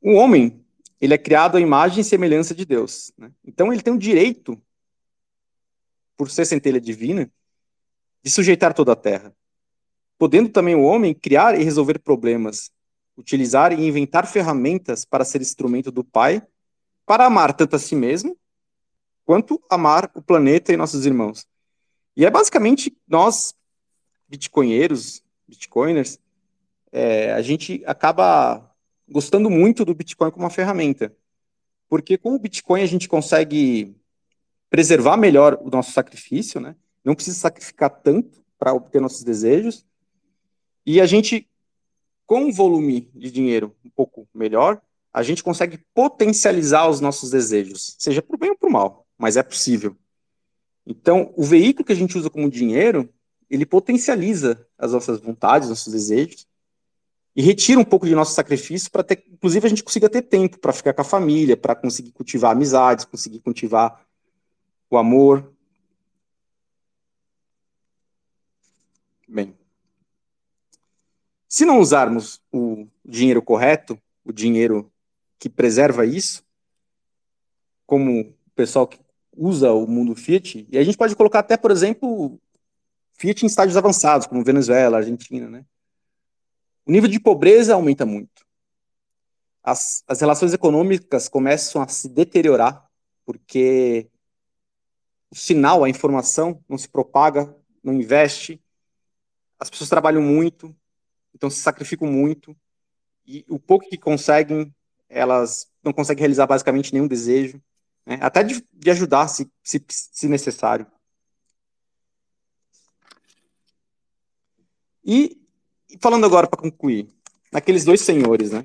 O 0.00 0.14
homem 0.14 0.64
ele 1.00 1.14
é 1.14 1.18
criado 1.18 1.56
à 1.56 1.60
imagem 1.60 2.00
e 2.00 2.04
semelhança 2.04 2.54
de 2.54 2.64
Deus. 2.64 3.12
Né? 3.16 3.32
Então 3.44 3.72
ele 3.72 3.82
tem 3.82 3.92
o 3.92 3.98
direito, 3.98 4.60
por 6.16 6.30
ser 6.30 6.44
centelha 6.44 6.80
divina, 6.80 7.30
de 8.22 8.30
sujeitar 8.30 8.74
toda 8.74 8.92
a 8.92 8.96
terra. 8.96 9.34
Podendo 10.18 10.50
também 10.50 10.74
o 10.74 10.82
homem 10.82 11.14
criar 11.14 11.58
e 11.58 11.64
resolver 11.64 11.98
problemas, 11.98 12.70
utilizar 13.16 13.72
e 13.72 13.86
inventar 13.86 14.26
ferramentas 14.26 15.06
para 15.06 15.24
ser 15.24 15.40
instrumento 15.40 15.90
do 15.90 16.04
Pai, 16.04 16.46
para 17.06 17.24
amar 17.24 17.54
tanto 17.54 17.76
a 17.76 17.78
si 17.78 17.96
mesmo, 17.96 18.36
quanto 19.24 19.62
amar 19.70 20.10
o 20.14 20.20
planeta 20.20 20.72
e 20.72 20.76
nossos 20.76 21.06
irmãos. 21.06 21.46
E 22.14 22.26
é 22.26 22.30
basicamente 22.30 22.94
nós, 23.08 23.54
bitcoinheiros, 24.28 25.22
bitcoiners, 25.48 26.18
é, 26.92 27.32
a 27.32 27.40
gente 27.40 27.82
acaba 27.86 28.69
gostando 29.10 29.50
muito 29.50 29.84
do 29.84 29.94
Bitcoin 29.94 30.30
como 30.30 30.44
uma 30.44 30.50
ferramenta. 30.50 31.14
Porque 31.88 32.16
com 32.16 32.34
o 32.34 32.38
Bitcoin 32.38 32.82
a 32.82 32.86
gente 32.86 33.08
consegue 33.08 33.96
preservar 34.70 35.16
melhor 35.16 35.58
o 35.60 35.68
nosso 35.68 35.92
sacrifício, 35.92 36.60
né? 36.60 36.76
Não 37.04 37.14
precisa 37.14 37.38
sacrificar 37.38 37.90
tanto 37.90 38.42
para 38.58 38.72
obter 38.72 39.00
nossos 39.00 39.24
desejos. 39.24 39.84
E 40.86 41.00
a 41.00 41.06
gente, 41.06 41.48
com 42.24 42.44
um 42.44 42.52
volume 42.52 43.10
de 43.14 43.30
dinheiro 43.30 43.74
um 43.84 43.90
pouco 43.90 44.28
melhor, 44.32 44.80
a 45.12 45.22
gente 45.22 45.42
consegue 45.42 45.78
potencializar 45.92 46.88
os 46.88 47.00
nossos 47.00 47.30
desejos, 47.30 47.96
seja 47.98 48.22
para 48.22 48.36
o 48.36 48.38
bem 48.38 48.50
ou 48.50 48.56
para 48.56 48.68
o 48.68 48.72
mal, 48.72 49.06
mas 49.18 49.36
é 49.36 49.42
possível. 49.42 49.96
Então, 50.86 51.32
o 51.36 51.42
veículo 51.42 51.84
que 51.84 51.92
a 51.92 51.96
gente 51.96 52.16
usa 52.16 52.30
como 52.30 52.48
dinheiro, 52.48 53.12
ele 53.48 53.66
potencializa 53.66 54.66
as 54.78 54.92
nossas 54.92 55.20
vontades, 55.20 55.68
nossos 55.68 55.92
desejos, 55.92 56.46
e 57.34 57.42
retira 57.42 57.80
um 57.80 57.84
pouco 57.84 58.06
de 58.06 58.14
nosso 58.14 58.34
sacrifício 58.34 58.90
para 58.90 59.04
ter, 59.04 59.24
inclusive, 59.30 59.66
a 59.66 59.70
gente 59.70 59.84
consiga 59.84 60.08
ter 60.08 60.22
tempo 60.22 60.58
para 60.58 60.72
ficar 60.72 60.92
com 60.92 61.02
a 61.02 61.04
família, 61.04 61.56
para 61.56 61.74
conseguir 61.74 62.12
cultivar 62.12 62.52
amizades, 62.52 63.04
conseguir 63.04 63.40
cultivar 63.40 64.04
o 64.90 64.96
amor. 64.96 65.52
Bem, 69.28 69.54
se 71.48 71.64
não 71.64 71.78
usarmos 71.78 72.42
o 72.52 72.86
dinheiro 73.04 73.40
correto, 73.40 74.00
o 74.24 74.32
dinheiro 74.32 74.90
que 75.38 75.48
preserva 75.48 76.04
isso, 76.04 76.44
como 77.86 78.20
o 78.20 78.34
pessoal 78.54 78.86
que 78.86 78.98
usa 79.36 79.72
o 79.72 79.86
mundo 79.86 80.14
Fiat, 80.14 80.66
e 80.68 80.76
a 80.76 80.82
gente 80.82 80.98
pode 80.98 81.14
colocar 81.14 81.38
até, 81.38 81.56
por 81.56 81.70
exemplo, 81.70 82.38
Fiat 83.14 83.44
em 83.44 83.46
estágios 83.46 83.76
avançados, 83.76 84.26
como 84.26 84.44
Venezuela, 84.44 84.98
Argentina, 84.98 85.48
né? 85.48 85.64
O 86.90 86.92
nível 86.92 87.08
de 87.08 87.20
pobreza 87.20 87.74
aumenta 87.74 88.04
muito. 88.04 88.44
As, 89.62 90.02
as 90.08 90.20
relações 90.20 90.52
econômicas 90.52 91.28
começam 91.28 91.80
a 91.80 91.86
se 91.86 92.08
deteriorar, 92.08 92.84
porque 93.24 94.10
o 95.30 95.36
sinal, 95.36 95.84
a 95.84 95.88
informação 95.88 96.60
não 96.68 96.76
se 96.76 96.88
propaga, 96.88 97.56
não 97.80 97.92
investe, 97.94 98.60
as 99.56 99.70
pessoas 99.70 99.88
trabalham 99.88 100.20
muito, 100.20 100.74
então 101.32 101.48
se 101.48 101.60
sacrificam 101.60 102.08
muito, 102.08 102.56
e 103.24 103.44
o 103.48 103.60
pouco 103.60 103.88
que 103.88 103.96
conseguem, 103.96 104.74
elas 105.08 105.70
não 105.84 105.92
conseguem 105.92 106.22
realizar 106.22 106.48
basicamente 106.48 106.92
nenhum 106.92 107.06
desejo, 107.06 107.62
né? 108.04 108.18
até 108.20 108.42
de, 108.42 108.66
de 108.72 108.90
ajudar, 108.90 109.28
se, 109.28 109.48
se, 109.62 109.80
se 109.88 110.26
necessário. 110.26 110.88
E 115.04 115.40
e 115.92 115.98
falando 116.00 116.26
agora 116.26 116.46
para 116.46 116.60
concluir, 116.60 117.08
naqueles 117.52 117.84
dois 117.84 118.00
senhores, 118.00 118.50
né? 118.50 118.62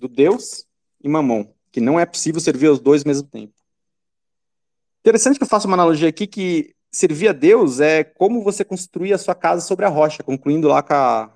Do 0.00 0.08
Deus 0.08 0.66
e 1.02 1.08
Mamon, 1.08 1.46
que 1.70 1.80
não 1.80 1.98
é 1.98 2.06
possível 2.06 2.40
servir 2.40 2.68
aos 2.68 2.80
dois 2.80 3.02
ao 3.02 3.08
mesmo 3.08 3.28
tempo. 3.28 3.52
Interessante 5.00 5.38
que 5.38 5.44
eu 5.44 5.48
faça 5.48 5.66
uma 5.66 5.76
analogia 5.76 6.08
aqui 6.08 6.26
que 6.26 6.74
servir 6.90 7.28
a 7.28 7.32
Deus 7.32 7.80
é 7.80 8.02
como 8.02 8.42
você 8.42 8.64
construir 8.64 9.12
a 9.12 9.18
sua 9.18 9.34
casa 9.34 9.64
sobre 9.66 9.84
a 9.84 9.88
rocha, 9.88 10.22
concluindo 10.22 10.68
lá 10.68 10.82
com, 10.82 10.94
a, 10.94 11.30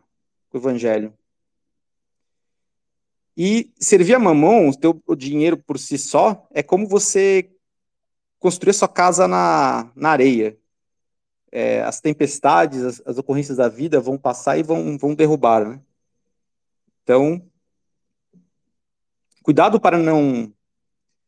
com 0.51 0.59
o 0.59 0.61
evangelho. 0.61 1.13
E 3.37 3.73
servir 3.79 4.15
a 4.15 4.19
mamão, 4.19 4.69
o 4.69 4.77
teu 4.77 5.01
o 5.07 5.15
dinheiro 5.15 5.57
por 5.57 5.79
si 5.79 5.97
só, 5.97 6.47
é 6.51 6.63
como 6.63 6.87
você 6.87 7.51
construir 8.39 8.71
a 8.71 8.75
sua 8.75 8.89
casa 8.89 9.27
na, 9.27 9.91
na 9.95 10.11
areia. 10.11 10.59
É, 11.53 11.83
as 11.83 12.01
tempestades, 12.01 12.83
as, 12.83 13.03
as, 13.05 13.19
ocorrências 13.19 13.59
da 13.59 13.69
vida 13.69 14.01
vão 14.01 14.17
passar 14.17 14.57
e 14.57 14.63
vão, 14.63 14.97
vão 14.97 15.15
derrubar, 15.15 15.69
né? 15.69 15.81
Então, 17.03 17.47
cuidado 19.43 19.79
para 19.79 19.99
não... 19.99 20.53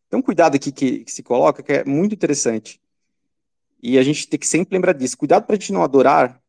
Tem 0.08 0.18
um 0.18 0.22
cuidado 0.22 0.56
aqui 0.56 0.72
que, 0.72 1.04
que 1.04 1.12
se 1.12 1.22
coloca 1.22 1.62
que 1.62 1.72
é 1.72 1.84
muito 1.84 2.14
interessante. 2.14 2.80
E 3.82 3.98
a 3.98 4.02
gente 4.02 4.26
tem 4.26 4.38
que 4.38 4.46
sempre 4.46 4.74
lembrar 4.74 4.94
disso. 4.94 5.18
Cuidado 5.18 5.44
para 5.44 5.56
a 5.56 5.58
gente 5.58 5.72
não 5.72 5.82
adorar 5.82 6.42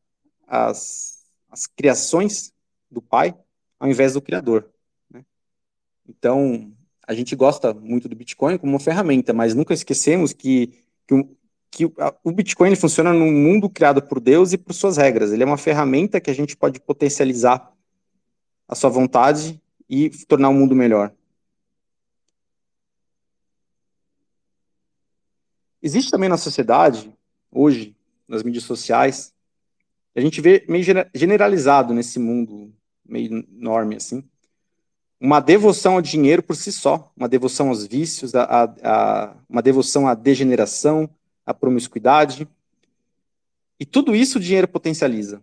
as, 0.47 1.25
as 1.49 1.67
criações 1.67 2.53
do 2.89 3.01
Pai 3.01 3.35
ao 3.79 3.89
invés 3.89 4.13
do 4.13 4.21
Criador. 4.21 4.69
Né? 5.09 5.25
Então, 6.07 6.73
a 7.07 7.13
gente 7.13 7.35
gosta 7.35 7.73
muito 7.73 8.07
do 8.07 8.15
Bitcoin 8.15 8.57
como 8.57 8.73
uma 8.73 8.79
ferramenta, 8.79 9.33
mas 9.33 9.53
nunca 9.53 9.73
esquecemos 9.73 10.33
que, 10.33 10.73
que, 11.07 11.27
que 11.75 11.91
o 12.23 12.31
Bitcoin 12.31 12.73
funciona 12.73 13.11
num 13.11 13.29
mundo 13.29 13.69
criado 13.69 14.01
por 14.01 14.21
Deus 14.21 14.53
e 14.53 14.57
por 14.57 14.73
suas 14.73 14.95
regras. 14.95 15.33
Ele 15.33 15.43
é 15.43 15.45
uma 15.45 15.57
ferramenta 15.57 16.21
que 16.21 16.31
a 16.31 16.33
gente 16.33 16.55
pode 16.55 16.79
potencializar 16.79 17.69
a 18.65 18.73
sua 18.73 18.89
vontade 18.89 19.61
e 19.89 20.09
tornar 20.25 20.47
o 20.47 20.53
mundo 20.53 20.73
melhor. 20.73 21.13
Existe 25.83 26.09
também 26.09 26.29
na 26.29 26.37
sociedade 26.37 27.13
hoje, 27.51 27.93
nas 28.25 28.41
mídias 28.41 28.63
sociais, 28.63 29.33
a 30.15 30.21
gente 30.21 30.39
vê 30.39 30.63
meio 30.69 30.85
generalizado 31.13 31.93
nesse 31.93 32.19
mundo 32.19 32.73
meio 33.05 33.45
enorme, 33.59 33.97
assim, 33.97 34.23
uma 35.19 35.41
devoção 35.41 35.95
ao 35.95 36.01
dinheiro 36.01 36.41
por 36.41 36.55
si 36.55 36.71
só, 36.71 37.11
uma 37.17 37.27
devoção 37.27 37.67
aos 37.67 37.85
vícios, 37.85 38.33
a, 38.33 38.43
a, 38.43 38.63
a, 38.81 39.35
uma 39.49 39.61
devoção 39.61 40.07
à 40.07 40.13
degeneração, 40.15 41.09
à 41.45 41.53
promiscuidade. 41.53 42.47
E 43.79 43.85
tudo 43.85 44.15
isso 44.15 44.37
o 44.37 44.41
dinheiro 44.41 44.67
potencializa. 44.67 45.41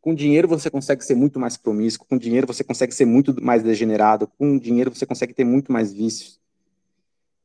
Com 0.00 0.14
dinheiro 0.14 0.48
você 0.48 0.70
consegue 0.70 1.04
ser 1.04 1.14
muito 1.14 1.38
mais 1.38 1.56
promíscuo, 1.56 2.06
com 2.06 2.16
dinheiro 2.16 2.46
você 2.46 2.62
consegue 2.62 2.94
ser 2.94 3.04
muito 3.04 3.42
mais 3.42 3.62
degenerado, 3.62 4.26
com 4.26 4.58
dinheiro 4.58 4.94
você 4.94 5.06
consegue 5.06 5.34
ter 5.34 5.44
muito 5.44 5.72
mais 5.72 5.92
vícios. 5.92 6.40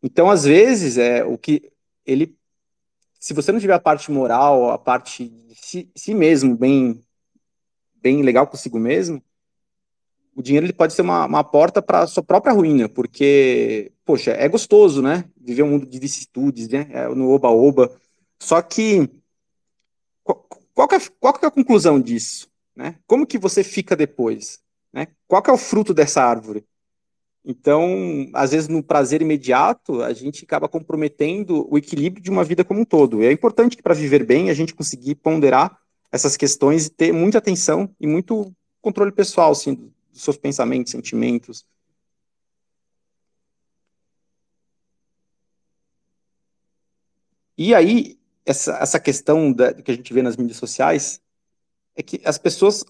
Então, 0.01 0.29
às 0.29 0.43
vezes, 0.43 0.97
é 0.97 1.23
o 1.23 1.37
que 1.37 1.71
ele 2.05 2.37
se 3.23 3.33
você 3.33 3.53
não 3.53 3.59
tiver 3.61 3.73
a 3.73 3.79
parte 3.79 4.11
moral, 4.11 4.69
a 4.69 4.77
parte 4.77 5.29
de 5.29 5.55
si, 5.55 5.89
si 5.95 6.13
mesmo 6.13 6.57
bem, 6.57 7.01
bem 7.95 8.21
legal 8.21 8.45
consigo 8.45 8.77
mesmo, 8.77 9.23
o 10.35 10.41
dinheiro 10.41 10.65
ele 10.65 10.73
pode 10.73 10.93
ser 10.93 11.01
uma, 11.01 11.25
uma 11.25 11.43
porta 11.43 11.81
para 11.81 12.01
a 12.01 12.07
sua 12.07 12.23
própria 12.23 12.53
ruína, 12.53 12.89
porque, 12.89 13.91
poxa, 14.05 14.31
é 14.31 14.47
gostoso, 14.47 15.01
né? 15.01 15.25
Viver 15.39 15.63
um 15.63 15.69
mundo 15.69 15.85
de 15.85 15.99
vicissitudes, 15.99 16.67
né? 16.69 16.87
É, 16.91 17.07
no 17.09 17.29
oba-oba. 17.29 17.91
Só 18.39 18.61
que, 18.61 19.09
qual, 20.23 20.47
qual, 20.73 20.87
que 20.87 20.95
é, 20.95 20.99
qual 21.19 21.33
que 21.33 21.45
é 21.45 21.47
a 21.47 21.51
conclusão 21.51 21.99
disso? 21.99 22.49
Né? 22.75 22.95
Como 23.05 23.27
que 23.27 23.37
você 23.37 23.63
fica 23.63 23.95
depois? 23.95 24.59
Né? 24.91 25.07
Qual 25.27 25.41
que 25.41 25.49
é 25.49 25.53
o 25.53 25.57
fruto 25.57 25.93
dessa 25.93 26.23
árvore? 26.23 26.65
Então, 27.45 28.29
às 28.33 28.51
vezes, 28.51 28.69
no 28.69 28.81
prazer 28.81 29.21
imediato, 29.21 30.01
a 30.01 30.13
gente 30.13 30.45
acaba 30.45 30.69
comprometendo 30.69 31.67
o 31.69 31.77
equilíbrio 31.77 32.23
de 32.23 32.31
uma 32.31 32.43
vida 32.43 32.63
como 32.63 32.79
um 32.79 32.85
todo. 32.85 33.21
E 33.21 33.25
é 33.25 33.31
importante 33.31 33.75
que, 33.75 33.83
para 33.83 33.93
viver 33.93 34.25
bem, 34.25 34.49
a 34.49 34.53
gente 34.53 34.73
conseguir 34.73 35.15
ponderar 35.15 35.77
essas 36.11 36.37
questões 36.37 36.85
e 36.85 36.89
ter 36.89 37.11
muita 37.11 37.39
atenção 37.39 37.89
e 37.99 38.07
muito 38.07 38.53
controle 38.81 39.11
pessoal, 39.11 39.51
assim, 39.51 39.91
dos 40.13 40.21
seus 40.21 40.37
pensamentos, 40.37 40.91
sentimentos. 40.91 41.65
E 47.57 47.73
aí, 47.75 48.19
essa, 48.45 48.77
essa 48.77 48.99
questão 48.99 49.51
da, 49.51 49.73
que 49.73 49.91
a 49.91 49.95
gente 49.95 50.13
vê 50.13 50.21
nas 50.21 50.37
mídias 50.37 50.57
sociais 50.57 51.21
é 51.95 52.01
que 52.01 52.21
as 52.25 52.37
pessoas 52.37 52.83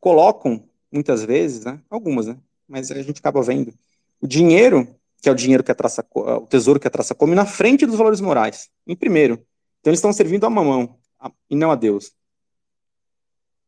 colocam, 0.00 0.68
muitas 0.90 1.24
vezes, 1.24 1.64
né, 1.64 1.82
algumas, 1.90 2.26
né, 2.26 2.38
mas 2.68 2.90
a 2.90 3.02
gente 3.02 3.18
acaba 3.18 3.42
vendo 3.42 3.74
o 4.20 4.26
dinheiro, 4.26 4.94
que 5.20 5.28
é 5.28 5.32
o 5.32 5.34
dinheiro 5.34 5.62
que 5.62 5.70
a 5.70 5.74
traça, 5.74 6.06
o 6.14 6.46
tesouro 6.46 6.80
que 6.80 6.86
a 6.86 6.90
traça 6.90 7.14
come, 7.14 7.34
na 7.34 7.44
frente 7.44 7.86
dos 7.86 7.96
valores 7.96 8.20
morais, 8.20 8.70
em 8.86 8.96
primeiro. 8.96 9.34
Então 9.80 9.90
eles 9.90 9.98
estão 9.98 10.12
servindo 10.12 10.46
a 10.46 10.50
mamão 10.50 10.98
a, 11.18 11.30
e 11.50 11.56
não 11.56 11.70
a 11.70 11.74
Deus. 11.74 12.14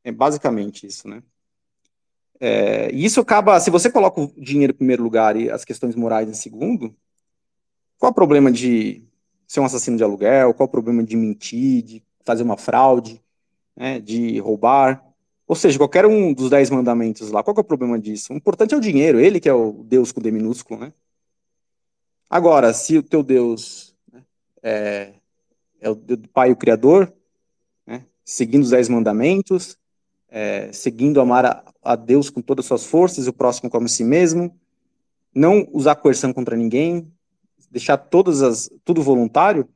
É 0.04 0.12
basicamente 0.12 0.87
isso, 0.87 1.09
né? 1.09 1.22
É, 2.40 2.90
e 2.92 3.05
isso 3.05 3.20
acaba, 3.20 3.59
se 3.59 3.70
você 3.70 3.90
coloca 3.90 4.20
o 4.20 4.33
dinheiro 4.37 4.72
em 4.72 4.77
primeiro 4.77 5.03
lugar 5.03 5.37
e 5.37 5.51
as 5.51 5.64
questões 5.64 5.94
morais 5.96 6.29
em 6.29 6.35
segundo, 6.35 6.94
qual 7.98 8.12
o 8.12 8.14
problema 8.14 8.51
de 8.51 9.03
ser 9.46 9.61
um 9.61 9.64
assassino 9.64 9.96
de 9.96 10.05
aluguel? 10.05 10.55
Qual 10.55 10.68
o 10.68 10.70
problema 10.70 11.03
de 11.03 11.16
mentir, 11.16 11.83
de 11.83 12.03
fazer 12.24 12.42
uma 12.42 12.57
fraude, 12.57 13.20
né, 13.74 13.98
de 13.98 14.38
roubar? 14.38 15.05
Ou 15.46 15.57
seja, 15.57 15.79
qualquer 15.79 16.07
um 16.07 16.33
dos 16.33 16.51
dez 16.51 16.70
mandamentos 16.70 17.31
lá, 17.31 17.42
qual 17.42 17.57
é 17.57 17.61
o 17.61 17.64
problema 17.64 17.98
disso? 17.98 18.33
O 18.33 18.37
importante 18.37 18.74
é 18.74 18.77
o 18.77 18.81
dinheiro, 18.81 19.18
ele 19.18 19.40
que 19.40 19.48
é 19.48 19.55
o 19.55 19.83
Deus 19.85 20.12
com 20.12 20.20
D 20.20 20.31
minúsculo, 20.31 20.79
né? 20.79 20.92
Agora, 22.29 22.74
se 22.74 22.98
o 22.98 23.03
teu 23.03 23.22
Deus 23.22 23.96
né, 24.12 24.22
é, 24.62 25.12
é, 25.81 25.88
o 25.88 25.96
Pai 26.33 26.53
o 26.53 26.57
Criador, 26.57 27.11
né, 27.87 28.05
seguindo 28.22 28.62
os 28.62 28.70
dez 28.70 28.90
mandamentos, 28.90 29.79
é, 30.28 30.72
seguindo 30.72 31.20
amar 31.20 31.44
a, 31.44 31.64
a, 31.82 31.96
Deus 31.96 32.30
com 32.30 32.40
todas 32.42 32.64
as 32.64 32.68
suas 32.68 32.86
forças 32.86 33.26
o 33.26 33.32
próximo 33.32 33.70
como 33.70 33.86
a 33.86 33.88
si 33.88 34.04
mesmo, 34.04 34.54
não 35.34 35.68
usar 35.72 35.96
coerção 35.96 36.32
contra 36.32 36.56
ninguém, 36.56 37.10
deixar 37.70 37.96
todas 37.96 38.42
as, 38.42 38.70
tudo 38.84 39.02
voluntário, 39.02 39.68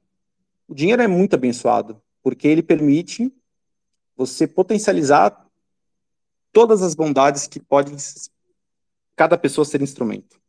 o 0.69 0.75
dinheiro 0.75 1.03
é 1.03 1.07
muito 1.07 1.35
abençoado, 1.35 2.01
porque 2.23 2.49
ele 2.49 2.63
permite 2.63 3.33
você 4.17 4.47
potencializar 4.47 5.47
todas 6.53 6.83
as 6.83 6.95
bondades 6.95 7.47
que 7.47 7.59
podem 7.59 7.97
cada 9.17 9.39
pessoa 9.39 9.65
ser 9.65 9.83
instrumento. 9.83 10.41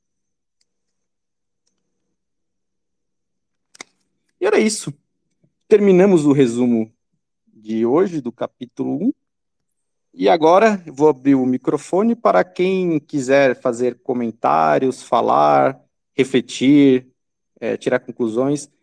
E 4.40 4.46
era 4.46 4.60
isso. 4.60 4.94
Terminamos 5.68 6.26
o 6.26 6.34
resumo 6.34 6.92
de 7.48 7.86
hoje, 7.86 8.20
do 8.20 8.32
capítulo 8.32 8.96
1. 9.02 9.14
E 10.14 10.30
agora 10.30 10.80
vou 10.86 11.10
abrir 11.10 11.34
o 11.34 11.46
microfone 11.46 12.16
para 12.16 12.44
quem 12.44 13.00
quiser 13.00 13.60
fazer 13.60 14.00
comentários, 14.04 15.02
falar, 15.02 15.80
refletir, 16.16 17.08
é, 17.60 17.76
tirar 17.78 18.00
conclusões. 18.00 18.70